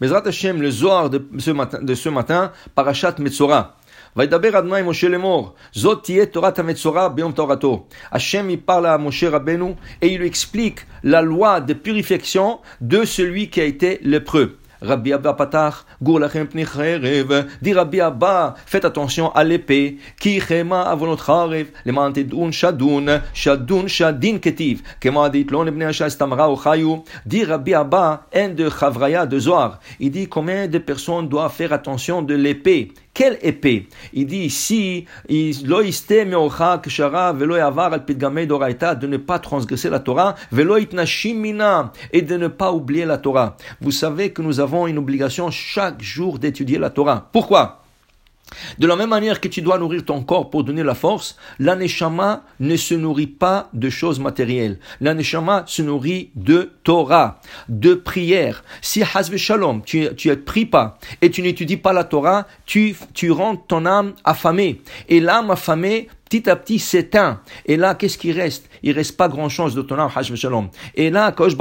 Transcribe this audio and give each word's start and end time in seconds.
Bezrat 0.00 0.26
Hashem, 0.26 0.60
le 0.62 0.70
Zohar 0.70 1.10
de 1.10 1.22
ce 1.38 1.50
matin, 1.50 1.82
de 1.82 1.94
ce 1.94 2.08
matin 2.08 2.52
Parashat 2.74 3.16
Metzora. 3.18 3.74
וידבר 4.16 4.58
אדוני 4.58 4.82
משה 4.82 5.08
לאמור, 5.08 5.54
זאת 5.72 6.04
תהיה 6.04 6.26
תורת 6.26 6.58
המצורע 6.58 7.08
ביום 7.08 7.32
תורתו. 7.32 7.86
Hachem 8.12 8.50
il 8.50 8.58
parle 8.58 8.86
à 8.86 8.98
Moshe 8.98 9.24
Rabbeinu 9.24 9.74
et 10.02 10.08
il 10.08 10.18
lui 10.18 10.26
explique 10.26 10.80
la 11.04 11.22
loi 11.22 11.60
de 11.60 11.74
purification 11.74 12.58
de 12.80 13.04
celui 13.04 13.48
qui 13.50 13.60
a 13.60 13.64
été 13.64 13.98
lépreux. 14.02 14.58
Rabbi 14.83 15.13
Abba 15.13 15.33
Patach, 15.33 15.85
Gourlachem 16.01 16.47
Pnicherev, 16.47 17.45
dit 17.61 17.73
Rabbi 17.73 18.01
Abba, 18.01 18.55
faites 18.65 18.83
attention 18.83 19.31
à 19.31 19.43
l'épée, 19.43 19.97
qui 20.19 20.41
chema 20.41 20.81
avonot 20.81 21.17
charev, 21.17 21.67
le 21.85 21.91
mantidun 21.93 22.51
shadun, 22.51 23.21
shadun 23.33 23.87
shadin 23.87 24.39
ketiv, 24.39 24.81
kema 24.99 25.29
dit 25.29 25.45
lon 25.49 25.65
ibn 25.67 25.83
Hashas 25.83 26.17
tamra 26.17 26.51
ou 26.51 26.57
chayu, 26.57 26.97
dit 27.25 27.45
Rabbi 27.45 27.73
Abba, 27.73 28.27
un 28.33 28.49
de 28.49 28.69
Chavraya 28.69 29.25
de 29.25 29.39
Zohar, 29.39 29.79
il 30.01 30.11
dit 30.11 30.27
combien 30.27 30.67
de 30.67 30.77
personnes 30.79 31.29
doivent 31.29 31.53
faire 31.53 31.71
attention 31.71 32.21
de 32.21 32.35
l'épée, 32.35 32.91
quelle 33.13 33.37
épée? 33.41 33.87
Il 34.13 34.25
dit 34.25 34.39
ici, 34.39 35.05
de 38.95 39.07
ne 39.07 39.17
pas 39.17 39.39
transgresser 39.39 39.89
la 39.89 39.99
Torah, 39.99 40.35
et 42.11 42.21
de 42.21 42.37
ne 42.37 42.47
pas 42.47 42.71
oublier 42.71 43.05
la 43.05 43.17
Torah. 43.17 43.57
Vous 43.81 43.91
savez 43.91 44.31
que 44.31 44.41
nous 44.41 44.59
avons 44.59 44.87
une 44.87 44.97
obligation 44.97 45.51
chaque 45.51 46.01
jour 46.01 46.39
d'étudier 46.39 46.79
la 46.79 46.89
Torah. 46.89 47.29
Pourquoi? 47.31 47.82
De 48.79 48.87
la 48.87 48.95
même 48.95 49.09
manière 49.09 49.41
que 49.41 49.47
tu 49.47 49.61
dois 49.61 49.77
nourrir 49.77 50.05
ton 50.05 50.23
corps 50.23 50.49
pour 50.49 50.63
donner 50.63 50.83
la 50.83 50.95
force, 50.95 51.37
l'aneshama 51.59 52.43
ne 52.59 52.75
se 52.75 52.93
nourrit 52.93 53.27
pas 53.27 53.69
de 53.73 53.89
choses 53.89 54.19
matérielles. 54.19 54.79
L'aneshama 55.01 55.63
se 55.67 55.81
nourrit 55.81 56.31
de 56.35 56.71
Torah, 56.83 57.41
de 57.69 57.93
prière. 57.93 58.63
Si 58.81 59.03
hasve 59.03 59.37
shalom, 59.37 59.81
tu, 59.83 60.07
tu 60.15 60.29
ne 60.29 60.35
pries 60.35 60.65
pas 60.65 60.97
et 61.21 61.31
tu 61.31 61.41
n'étudies 61.41 61.77
pas 61.77 61.93
la 61.93 62.03
Torah, 62.03 62.47
tu, 62.65 62.95
tu 63.13 63.31
rends 63.31 63.55
ton 63.55 63.85
âme 63.85 64.13
affamée. 64.23 64.81
Et 65.09 65.19
l'âme 65.19 65.51
affamée 65.51 66.09
petit 66.33 66.49
à 66.49 66.55
petit 66.55 66.79
s'éteint. 66.79 67.41
Et 67.67 67.77
là, 67.77 67.93
qu'est-ce 67.93 68.17
qui 68.17 68.31
reste? 68.31 68.67
Il 68.81 68.93
reste 68.93 69.15
pas 69.15 69.27
grand-chose 69.27 69.75
de 69.75 69.83
ton 69.83 69.99
âme, 69.99 70.09
Shalom. 70.35 70.69
Et 70.95 71.11
là, 71.11 71.31
Kosh 71.31 71.53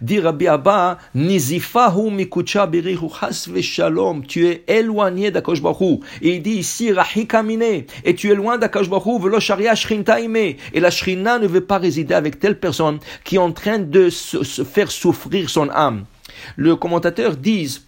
dit 0.00 0.20
Rabbi 0.20 0.46
Abba, 0.46 0.98
Nizifahu 1.14 2.10
mikucha 2.10 2.68
birihu 2.68 3.08
hasve 3.20 3.60
shalom. 3.60 4.24
Tu 4.24 4.46
es 4.46 4.64
éloigné 4.68 5.32
d'Akosh 5.32 5.60
Baruchu. 5.60 6.04
Il 6.22 6.40
dit 6.40 6.58
ici, 6.58 6.92
Rahikamine. 6.92 7.84
Et 8.04 8.14
tu 8.14 8.30
es 8.30 8.36
loin 8.36 8.58
d'Akosh 8.58 8.88
Baruchu, 8.88 9.20
velo 9.20 9.40
sharia 9.40 9.74
shrinta 9.74 10.20
Et 10.20 10.56
la 10.74 10.90
shrina 10.90 11.40
ne 11.40 11.48
veut 11.48 11.64
pas 11.64 11.78
résider 11.78 12.14
avec 12.14 12.38
telle 12.38 12.60
personne 12.60 13.00
qui 13.24 13.36
est 13.36 13.40
en 13.40 13.50
train 13.50 13.80
de 13.80 14.08
faire 14.10 14.92
souffrir 14.92 15.50
son 15.50 15.68
âme. 15.70 16.04
Le 16.54 16.76
commentateur 16.76 17.36
dit 17.36 17.80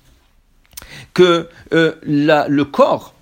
que 1.14 1.48
euh, 1.72 1.94
le 2.02 2.62
corps 2.64 3.14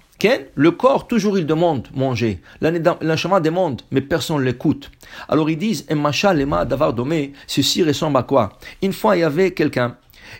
le 0.54 0.70
corps, 0.70 1.06
toujours 1.06 1.38
il 1.38 1.46
demande 1.46 1.88
manger. 1.94 2.40
L'enchaînement 2.60 3.40
demande, 3.40 3.82
mais 3.90 4.00
personne 4.00 4.42
l'écoute. 4.42 4.90
Alors 5.28 5.50
ils 5.50 5.58
disent, 5.58 5.86
d'avoir 5.86 6.92
domé, 6.92 7.32
ceci 7.46 7.82
ressemble 7.82 8.16
à 8.18 8.22
quoi? 8.22 8.58
Une 8.82 8.92
fois, 8.92 9.16
il 9.16 9.20
y 9.20 9.24
avait 9.24 9.52
quelqu'un, 9.52 9.96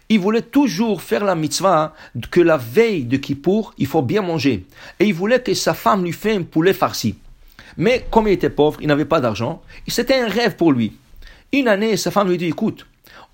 il 0.09 0.19
voulait 0.21 0.43
toujours 0.43 1.03
faire 1.03 1.25
la 1.25 1.35
mitzvah 1.35 1.95
que 2.31 2.41
la 2.41 2.57
veille 2.57 3.05
de 3.05 3.17
Kippour, 3.17 3.75
il 3.79 3.87
faut 3.87 4.03
bien 4.03 4.23
manger. 4.23 4.67
Et 4.99 5.07
il 5.07 5.15
voulait 5.15 5.43
que 5.43 5.55
sa 5.55 5.75
femme 5.75 6.05
lui 6.05 6.13
fasse 6.13 6.37
un 6.37 6.43
poulet 6.43 6.73
farci. 6.73 7.17
Mais 7.77 8.07
comme 8.11 8.29
il 8.29 8.33
était 8.33 8.51
pauvre, 8.51 8.79
il 8.81 8.89
n'avait 8.89 9.05
pas 9.05 9.21
d'argent, 9.21 9.63
c'était 9.87 10.19
un 10.21 10.29
rêve 10.29 10.57
pour 10.57 10.73
lui. 10.73 10.97
Une 11.53 11.69
année, 11.69 11.97
sa 11.97 12.11
femme 12.11 12.29
lui 12.29 12.39
dit, 12.39 12.47
écoute, 12.47 12.87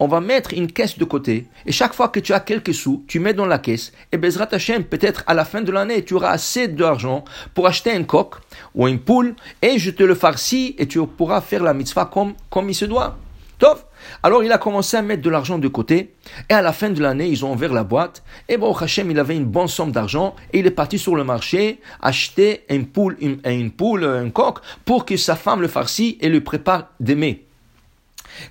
on 0.02 0.08
va 0.08 0.20
mettre 0.20 0.52
une 0.52 0.66
caisse 0.66 0.98
de 0.98 1.04
côté, 1.04 1.46
et 1.64 1.70
chaque 1.70 1.94
fois 1.94 2.08
que 2.08 2.18
tu 2.18 2.32
as 2.32 2.40
quelques 2.40 2.74
sous, 2.74 3.04
tu 3.06 3.20
mets 3.20 3.34
dans 3.34 3.46
la 3.46 3.60
caisse, 3.60 3.92
et 4.10 4.16
Bezrat 4.16 4.48
Hashem, 4.50 4.82
peut-être 4.82 5.22
à 5.28 5.32
la 5.32 5.44
fin 5.44 5.60
de 5.60 5.70
l'année, 5.70 6.04
tu 6.04 6.14
auras 6.14 6.30
assez 6.30 6.66
d'argent 6.66 7.22
pour 7.54 7.68
acheter 7.68 7.92
un 7.92 8.02
coq 8.02 8.34
ou 8.74 8.88
une 8.88 8.98
poule, 8.98 9.36
et 9.62 9.78
je 9.78 9.92
te 9.92 10.02
le 10.02 10.16
farcis, 10.16 10.74
et 10.76 10.88
tu 10.88 10.98
pourras 11.06 11.40
faire 11.40 11.62
la 11.62 11.72
mitzvah 11.72 12.10
comme, 12.10 12.34
il 12.68 12.74
se 12.74 12.84
doit. 12.84 13.16
Top 13.60 13.78
alors 14.24 14.42
il 14.42 14.50
a 14.50 14.58
commencé 14.58 14.96
à 14.96 15.02
mettre 15.02 15.22
de 15.22 15.30
l'argent 15.30 15.60
de 15.60 15.68
côté, 15.68 16.14
et 16.50 16.52
à 16.52 16.62
la 16.62 16.72
fin 16.72 16.90
de 16.90 17.00
l'année, 17.00 17.28
ils 17.28 17.44
ont 17.44 17.52
ouvert 17.52 17.72
la 17.72 17.84
boîte, 17.84 18.24
et 18.48 18.56
bon, 18.56 18.74
Hachem, 18.74 19.08
il 19.08 19.20
avait 19.20 19.36
une 19.36 19.44
bonne 19.44 19.68
somme 19.68 19.92
d'argent, 19.92 20.34
et 20.52 20.58
il 20.58 20.66
est 20.66 20.72
parti 20.72 20.98
sur 20.98 21.14
le 21.14 21.22
marché 21.22 21.78
acheter 22.00 22.64
une 22.70 22.86
poule, 22.86 23.16
une, 23.20 23.38
une 23.44 23.70
poule, 23.70 24.02
un 24.02 24.30
coq, 24.30 24.58
pour 24.84 25.04
que 25.04 25.16
sa 25.16 25.36
femme 25.36 25.60
le 25.60 25.68
farcie 25.68 26.18
et 26.20 26.28
le 26.28 26.42
prépare 26.42 26.88
d'aimer. 26.98 27.46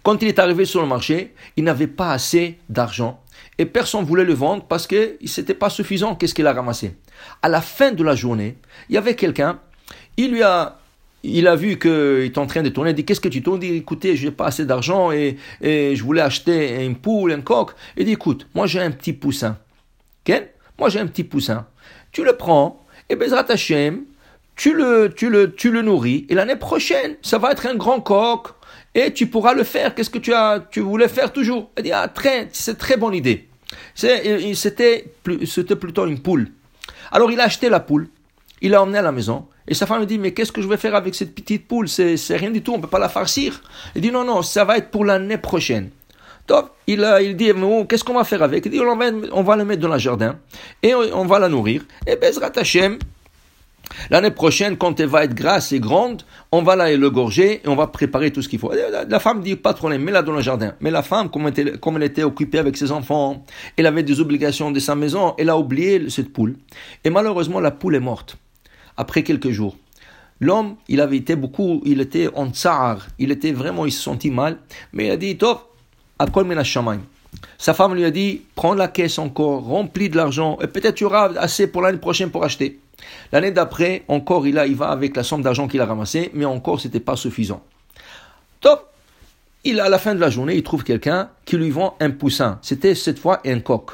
Quand 0.03 0.21
il 0.21 0.27
est 0.27 0.39
arrivé 0.39 0.65
sur 0.65 0.81
le 0.81 0.87
marché, 0.87 1.33
il 1.57 1.63
n'avait 1.63 1.87
pas 1.87 2.11
assez 2.11 2.57
d'argent 2.69 3.21
et 3.57 3.65
personne 3.65 4.01
ne 4.01 4.05
voulait 4.05 4.23
le 4.23 4.33
vendre 4.33 4.63
parce 4.65 4.87
que 4.87 5.17
n'était 5.21 5.53
pas 5.53 5.69
suffisant. 5.69 6.15
Qu'est-ce 6.15 6.33
qu'il 6.33 6.47
a 6.47 6.53
ramassé? 6.53 6.95
À 7.41 7.49
la 7.49 7.61
fin 7.61 7.91
de 7.91 8.03
la 8.03 8.15
journée, 8.15 8.57
il 8.89 8.95
y 8.95 8.97
avait 8.97 9.15
quelqu'un, 9.15 9.59
il 10.17 10.31
lui 10.31 10.43
a 10.43 10.77
il 11.23 11.47
a 11.47 11.55
vu 11.55 11.77
qu'il 11.77 11.91
est 11.91 12.37
en 12.39 12.47
train 12.47 12.63
de 12.63 12.69
tourner, 12.69 12.91
il 12.91 12.95
dit 12.95 13.05
Qu'est-ce 13.05 13.21
que 13.21 13.29
tu 13.29 13.43
tournes? 13.43 13.61
Il 13.61 13.71
dit 13.71 13.77
Écoutez, 13.77 14.15
je 14.15 14.25
n'ai 14.25 14.31
pas 14.31 14.47
assez 14.47 14.65
d'argent 14.65 15.11
et, 15.11 15.37
je 15.61 16.03
voulais 16.03 16.21
acheter 16.21 16.83
une 16.83 16.95
poule, 16.95 17.31
un 17.31 17.41
coq. 17.41 17.71
Il 17.97 18.05
dit 18.05 18.13
Écoute, 18.13 18.47
moi 18.55 18.65
j'ai 18.65 18.79
un 18.79 18.91
petit 18.91 19.13
poussin. 19.13 19.57
Quel 20.23 20.49
Moi 20.79 20.89
j'ai 20.89 20.99
un 20.99 21.07
petit 21.07 21.23
poussin. 21.23 21.67
Tu 22.11 22.23
le 22.23 22.33
prends 22.33 22.83
et 23.09 23.15
Bezrat 23.15 23.45
Hashem, 23.49 24.03
tu 24.55 24.73
le, 24.73 25.13
tu 25.15 25.29
le, 25.29 25.53
tu 25.53 25.71
le 25.71 25.81
nourris 25.81 26.25
et 26.29 26.35
l'année 26.35 26.55
prochaine, 26.55 27.15
ça 27.21 27.37
va 27.37 27.51
être 27.51 27.65
un 27.67 27.75
grand 27.75 28.01
coq 28.01 28.49
et 28.93 29.13
tu 29.13 29.27
pourras 29.27 29.53
le 29.53 29.63
faire. 29.63 29.95
Qu'est-ce 29.95 30.09
que 30.09 30.19
tu 30.19 30.33
as, 30.33 30.63
tu 30.71 30.81
voulais 30.81 31.07
faire 31.07 31.31
toujours? 31.31 31.71
Il 31.77 31.83
dit, 31.83 31.91
ah, 31.91 32.07
très, 32.07 32.49
c'est 32.51 32.77
très 32.77 32.97
bonne 32.97 33.13
idée. 33.15 33.47
C'était, 33.95 35.05
c'était 35.45 35.75
plutôt 35.75 36.05
une 36.05 36.19
poule. 36.19 36.49
Alors 37.11 37.31
il 37.31 37.39
a 37.39 37.43
acheté 37.43 37.69
la 37.69 37.79
poule, 37.79 38.07
il 38.61 38.71
l'a 38.71 38.81
emmenée 38.81 38.99
à 38.99 39.01
la 39.01 39.11
maison, 39.11 39.47
et 39.67 39.73
sa 39.73 39.85
femme 39.85 39.99
lui 39.99 40.07
dit, 40.07 40.17
mais 40.17 40.33
qu'est-ce 40.33 40.51
que 40.51 40.61
je 40.61 40.67
vais 40.67 40.77
faire 40.77 40.95
avec 40.95 41.15
cette 41.15 41.33
petite 41.33 41.67
poule? 41.67 41.87
C'est, 41.87 42.17
c'est 42.17 42.35
rien 42.35 42.51
du 42.51 42.61
tout, 42.61 42.73
on 42.73 42.79
peut 42.79 42.87
pas 42.87 42.99
la 42.99 43.09
farcir. 43.09 43.61
Il 43.95 44.01
dit, 44.01 44.11
non, 44.11 44.23
non, 44.23 44.41
ça 44.41 44.65
va 44.65 44.77
être 44.77 44.91
pour 44.91 45.05
l'année 45.05 45.37
prochaine. 45.37 45.89
Top, 46.47 46.75
il, 46.87 47.07
il 47.21 47.35
dit, 47.35 47.51
qu'est-ce 47.87 48.03
qu'on 48.03 48.13
va 48.13 48.23
faire 48.23 48.43
avec? 48.43 48.65
Il 48.65 48.71
dit, 48.71 48.79
on 48.79 48.95
va, 48.95 49.05
on 49.31 49.43
va 49.43 49.55
la 49.55 49.63
mettre 49.63 49.81
dans 49.81 49.89
le 49.89 49.97
jardin, 49.97 50.37
et 50.83 50.93
on, 50.93 51.25
va 51.25 51.39
la 51.39 51.49
nourrir. 51.49 51.83
Et 52.07 52.15
Bezrat 52.15 52.51
L'année 54.09 54.31
prochaine, 54.31 54.77
quand 54.77 54.99
elle 54.99 55.07
va 55.07 55.23
être 55.23 55.33
grasse 55.33 55.71
et 55.71 55.79
grande, 55.79 56.23
on 56.51 56.61
va 56.61 56.75
la 56.75 56.95
gorger 57.09 57.61
et 57.63 57.67
on 57.67 57.75
va 57.75 57.87
préparer 57.87 58.31
tout 58.31 58.41
ce 58.41 58.49
qu'il 58.49 58.59
faut. 58.59 58.71
La 59.07 59.19
femme 59.19 59.41
dit 59.41 59.55
pas 59.55 59.73
de 59.73 59.77
problème, 59.77 60.03
mets-la 60.03 60.21
dans 60.21 60.33
le 60.33 60.41
jardin. 60.41 60.73
Mais 60.79 60.91
la 60.91 61.01
femme, 61.01 61.29
comme 61.29 61.47
elle, 61.47 62.03
était, 62.03 62.23
occupée 62.23 62.59
avec 62.59 62.77
ses 62.77 62.91
enfants, 62.91 63.45
elle 63.77 63.85
avait 63.85 64.03
des 64.03 64.19
obligations 64.19 64.71
de 64.71 64.79
sa 64.79 64.95
maison, 64.95 65.33
elle 65.37 65.49
a 65.49 65.57
oublié 65.57 66.09
cette 66.09 66.33
poule. 66.33 66.55
Et 67.03 67.09
malheureusement, 67.09 67.59
la 67.59 67.71
poule 67.71 67.95
est 67.95 67.99
morte. 67.99 68.37
Après 68.97 69.23
quelques 69.23 69.51
jours. 69.51 69.77
L'homme, 70.39 70.75
il 70.87 71.01
avait 71.01 71.17
été 71.17 71.35
beaucoup, 71.35 71.81
il 71.85 72.01
était 72.01 72.27
en 72.33 72.49
tsar, 72.49 73.07
il 73.19 73.31
était 73.31 73.51
vraiment, 73.51 73.85
il 73.85 73.91
se 73.91 74.01
sentit 74.01 74.31
mal, 74.31 74.57
mais 74.91 75.05
il 75.05 75.11
a 75.11 75.17
dit, 75.17 75.37
top, 75.37 75.69
à 76.17 76.25
kol 76.25 76.47
Sa 77.57 77.73
femme 77.73 77.95
lui 77.95 78.05
a 78.05 78.11
dit, 78.11 78.41
prends 78.55 78.73
la 78.73 78.87
caisse 78.87 79.19
encore, 79.19 79.63
remplis 79.63 80.09
de 80.09 80.17
l'argent, 80.17 80.57
et 80.61 80.67
peut-être 80.67 80.95
tu 80.95 81.05
auras 81.05 81.33
assez 81.37 81.67
pour 81.67 81.81
l'année 81.81 81.97
prochaine 81.97 82.29
pour 82.29 82.43
acheter. 82.43 82.79
L'année 83.31 83.51
d'après, 83.51 84.03
encore, 84.07 84.47
il, 84.47 84.57
a, 84.57 84.67
il 84.67 84.75
va 84.75 84.89
avec 84.89 85.15
la 85.15 85.23
somme 85.23 85.41
d'argent 85.41 85.67
qu'il 85.67 85.81
a 85.81 85.85
ramassé, 85.85 86.31
mais 86.33 86.45
encore, 86.45 86.79
c'était 86.81 86.99
pas 86.99 87.15
suffisant. 87.15 87.63
Top! 88.59 88.87
Il, 89.63 89.79
à 89.79 89.89
la 89.89 89.99
fin 89.99 90.15
de 90.15 90.19
la 90.19 90.31
journée, 90.31 90.55
il 90.55 90.63
trouve 90.63 90.83
quelqu'un 90.83 91.29
qui 91.45 91.55
lui 91.55 91.69
vend 91.69 91.95
un 91.99 92.09
poussin. 92.09 92.57
C'était 92.63 92.95
cette 92.95 93.19
fois 93.19 93.41
un 93.45 93.59
coq. 93.59 93.91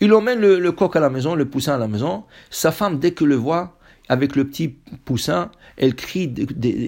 Il 0.00 0.12
emmène 0.14 0.40
le, 0.40 0.58
le 0.58 0.72
coq 0.72 0.96
à 0.96 1.00
la 1.00 1.10
maison, 1.10 1.34
le 1.34 1.44
poussin 1.44 1.74
à 1.74 1.78
la 1.78 1.88
maison. 1.88 2.24
Sa 2.48 2.72
femme, 2.72 2.98
dès 2.98 3.12
que 3.12 3.24
le 3.24 3.34
voit, 3.34 3.76
avec 4.08 4.36
le 4.36 4.46
petit 4.46 4.74
poussin, 5.04 5.50
elle 5.76 5.94
crie, 5.94 6.32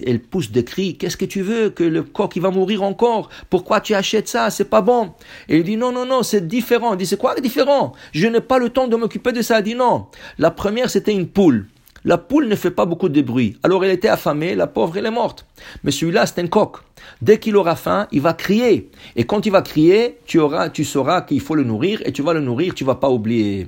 elle 0.05 0.19
pousse 0.19 0.51
des 0.51 0.63
cris. 0.63 0.97
Qu'est-ce 0.97 1.17
que 1.17 1.25
tu 1.25 1.41
veux 1.41 1.69
que 1.69 1.83
le 1.83 2.03
coq 2.03 2.35
il 2.35 2.41
va 2.41 2.51
mourir 2.51 2.83
encore? 2.83 3.29
Pourquoi 3.49 3.79
tu 3.79 3.93
achètes 3.93 4.27
ça? 4.27 4.49
C'est 4.49 4.69
pas 4.69 4.81
bon. 4.81 5.13
Et 5.47 5.57
il 5.57 5.63
dit 5.63 5.77
non 5.77 5.91
non 5.91 6.05
non, 6.05 6.23
c'est 6.23 6.47
différent. 6.47 6.93
Il 6.93 6.97
dit 6.97 7.05
c'est 7.05 7.17
quoi 7.17 7.35
différent? 7.35 7.93
Je 8.11 8.27
n'ai 8.27 8.41
pas 8.41 8.57
le 8.57 8.69
temps 8.69 8.87
de 8.87 8.95
m'occuper 8.95 9.31
de 9.31 9.41
ça. 9.41 9.59
Il 9.59 9.63
dit 9.63 9.75
non. 9.75 10.07
La 10.37 10.51
première 10.51 10.89
c'était 10.89 11.13
une 11.13 11.27
poule. 11.27 11.67
La 12.03 12.17
poule 12.17 12.47
ne 12.47 12.55
fait 12.55 12.71
pas 12.71 12.85
beaucoup 12.85 13.09
de 13.09 13.21
bruit. 13.21 13.57
Alors 13.63 13.85
elle 13.85 13.91
était 13.91 14.07
affamée, 14.07 14.55
la 14.55 14.67
pauvre 14.67 14.97
elle 14.97 15.05
est 15.05 15.11
morte. 15.11 15.45
Mais 15.83 15.91
celui-là 15.91 16.25
c'est 16.25 16.41
un 16.41 16.47
coq. 16.47 16.77
Dès 17.21 17.39
qu'il 17.39 17.55
aura 17.55 17.75
faim, 17.75 18.07
il 18.11 18.21
va 18.21 18.33
crier. 18.33 18.89
Et 19.15 19.25
quand 19.25 19.45
il 19.45 19.51
va 19.51 19.61
crier, 19.61 20.17
tu 20.25 20.39
auras, 20.39 20.69
tu 20.69 20.83
sauras 20.83 21.21
qu'il 21.21 21.41
faut 21.41 21.55
le 21.55 21.63
nourrir 21.63 22.01
et 22.05 22.11
tu 22.11 22.21
vas 22.21 22.33
le 22.33 22.41
nourrir, 22.41 22.73
tu 22.73 22.83
vas 22.83 22.95
pas 22.95 23.09
oublier. 23.09 23.67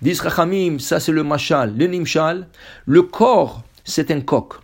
Dis 0.00 0.14
Rachamim, 0.14 0.78
ça 0.78 1.00
c'est 1.00 1.12
le 1.12 1.22
machal, 1.22 1.76
le 1.76 1.86
nimshal. 1.86 2.48
Le 2.86 3.02
corps, 3.02 3.62
c'est 3.84 4.10
un 4.10 4.20
coq. 4.20 4.54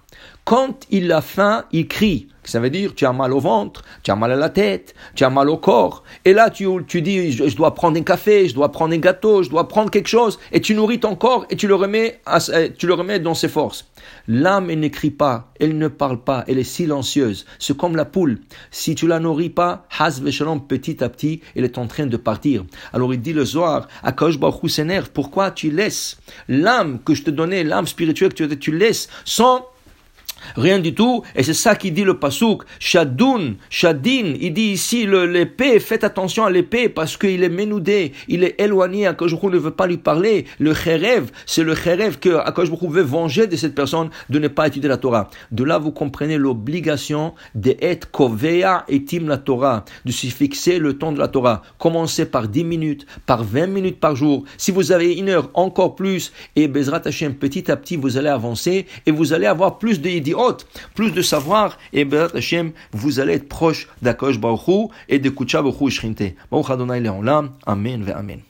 Quand 0.44 0.86
il 0.90 1.12
a 1.12 1.20
faim, 1.20 1.64
il 1.72 1.86
crie. 1.86 2.28
Ça 2.44 2.58
veut 2.58 2.70
dire, 2.70 2.94
tu 2.96 3.06
as 3.06 3.12
mal 3.12 3.32
au 3.32 3.38
ventre, 3.38 3.82
tu 4.02 4.10
as 4.10 4.16
mal 4.16 4.32
à 4.32 4.36
la 4.36 4.48
tête, 4.48 4.96
tu 5.14 5.22
as 5.22 5.30
mal 5.30 5.48
au 5.48 5.56
corps. 5.56 6.02
Et 6.24 6.32
là, 6.32 6.50
tu, 6.50 6.66
dis, 7.00 7.30
je, 7.30 7.56
dois 7.56 7.74
prendre 7.74 7.96
un 7.96 8.02
café, 8.02 8.48
je 8.48 8.54
dois 8.54 8.72
prendre 8.72 8.92
un 8.92 8.98
gâteau, 8.98 9.44
je 9.44 9.50
dois 9.50 9.68
prendre 9.68 9.90
quelque 9.90 10.08
chose. 10.08 10.40
Et 10.50 10.60
tu 10.60 10.74
nourris 10.74 10.98
ton 10.98 11.14
corps 11.14 11.46
et 11.50 11.56
tu 11.56 11.68
le 11.68 11.76
remets, 11.76 12.20
tu 12.76 12.88
le 12.88 12.94
remets 12.94 13.20
dans 13.20 13.34
ses 13.34 13.46
forces. 13.46 13.86
L'âme, 14.26 14.70
elle 14.70 14.80
n'écrit 14.80 15.12
pas, 15.12 15.52
elle 15.60 15.78
ne 15.78 15.86
parle 15.86 16.18
pas, 16.18 16.42
elle 16.48 16.58
est 16.58 16.64
silencieuse. 16.64 17.46
C'est 17.60 17.76
comme 17.76 17.94
la 17.94 18.04
poule. 18.04 18.40
Si 18.72 18.96
tu 18.96 19.06
la 19.06 19.20
nourris 19.20 19.50
pas, 19.50 19.86
petit 20.68 21.04
à 21.04 21.08
petit, 21.08 21.40
elle 21.54 21.64
est 21.64 21.78
en 21.78 21.86
train 21.86 22.06
de 22.06 22.16
partir. 22.16 22.64
Alors 22.92 23.14
il 23.14 23.20
dit 23.20 23.32
le 23.32 23.44
soir, 23.44 23.86
à 24.02 24.10
Baruch 24.10 24.68
s'énerve. 24.68 25.10
Pourquoi 25.10 25.52
tu 25.52 25.70
laisses 25.70 26.18
l'âme 26.48 26.98
que 27.04 27.14
je 27.14 27.22
te 27.22 27.30
donnais, 27.30 27.62
l'âme 27.62 27.86
spirituelle 27.86 28.34
que 28.34 28.44
tu, 28.44 28.58
tu 28.58 28.76
laisses, 28.76 29.08
sans 29.24 29.64
Rien 30.56 30.78
du 30.78 30.94
tout. 30.94 31.22
Et 31.34 31.42
c'est 31.42 31.54
ça 31.54 31.74
qui 31.74 31.90
dit 31.90 32.04
le 32.04 32.18
pasouk. 32.18 32.62
Shadoun, 32.78 33.56
Shadin. 33.70 34.34
Il 34.40 34.52
dit 34.52 34.72
ici 34.72 35.06
l'épée. 35.06 35.80
Faites 35.80 36.04
attention 36.04 36.44
à 36.44 36.50
l'épée 36.50 36.88
parce 36.88 37.16
qu'il 37.16 37.42
est 37.42 37.48
ménoudé. 37.48 38.12
Il 38.28 38.44
est 38.44 38.60
éloigné. 38.60 39.06
Akashbrouk 39.06 39.52
ne 39.52 39.58
veut 39.58 39.72
pas 39.72 39.86
lui 39.86 39.98
parler. 39.98 40.46
Le 40.58 40.74
khérev, 40.74 41.30
c'est 41.46 41.64
le 41.64 41.74
khérev 41.74 42.18
que 42.18 42.36
Akashbrouk 42.36 42.90
veut 42.90 43.02
venger 43.02 43.46
de 43.46 43.56
cette 43.56 43.74
personne 43.74 44.10
de 44.30 44.38
ne 44.38 44.48
pas 44.48 44.68
étudier 44.68 44.88
la 44.88 44.96
Torah. 44.96 45.30
De 45.50 45.64
là, 45.64 45.78
vous 45.78 45.92
comprenez 45.92 46.38
l'obligation 46.38 47.34
d'être 47.54 48.10
kovea 48.10 48.84
et 48.88 49.04
tim 49.04 49.26
la 49.26 49.38
Torah. 49.38 49.84
De 50.04 50.12
se 50.12 50.26
fixer 50.26 50.78
le 50.78 50.98
temps 50.98 51.12
de 51.12 51.18
la 51.18 51.28
Torah. 51.28 51.62
Commencez 51.78 52.26
par 52.26 52.48
10 52.48 52.64
minutes, 52.64 53.06
par 53.26 53.44
20 53.44 53.66
minutes 53.66 54.00
par 54.00 54.16
jour. 54.16 54.44
Si 54.56 54.70
vous 54.70 54.92
avez 54.92 55.14
une 55.14 55.28
heure, 55.28 55.50
encore 55.54 55.94
plus. 55.94 56.32
Et 56.56 56.68
Bezrat 56.68 57.02
Hashem, 57.04 57.34
petit 57.34 57.70
à 57.70 57.76
petit, 57.76 57.96
vous 57.96 58.16
allez 58.16 58.28
avancer 58.28 58.86
et 59.06 59.10
vous 59.10 59.32
allez 59.32 59.46
avoir 59.46 59.78
plus 59.78 60.00
de 60.00 60.08
plus 60.94 61.12
de 61.12 61.22
savoir, 61.22 61.78
et 61.92 62.06
vous 62.92 63.20
allez 63.20 63.34
être 63.34 63.48
proche 63.48 63.88
d'Akosh 64.00 64.38
Baruch 64.38 64.90
et 65.08 65.18
de 65.18 65.30
Kucha 65.30 65.62
Baruch 65.62 65.90
Shrinte. 65.90 66.22
Baruch 66.50 66.70
Adonai 66.70 67.00
Leolam. 67.00 67.50
Amen 67.66 68.02
ve 68.02 68.12
Amen. 68.12 68.40